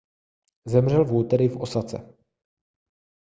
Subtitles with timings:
[0.67, 2.15] zemřel v úterý v osace